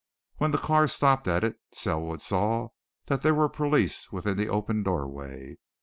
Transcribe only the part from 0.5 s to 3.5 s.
car stopped at it, Selwood saw that there were